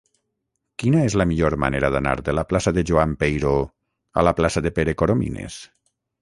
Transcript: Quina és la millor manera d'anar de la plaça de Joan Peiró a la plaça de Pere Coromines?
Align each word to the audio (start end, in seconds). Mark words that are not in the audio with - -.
Quina 0.83 1.01
és 1.09 1.17
la 1.21 1.27
millor 1.31 1.55
manera 1.63 1.91
d'anar 1.95 2.13
de 2.29 2.35
la 2.37 2.45
plaça 2.53 2.73
de 2.79 2.85
Joan 2.93 3.13
Peiró 3.25 3.53
a 4.23 4.25
la 4.29 4.35
plaça 4.41 4.65
de 4.69 4.73
Pere 4.81 4.97
Coromines? 5.03 5.61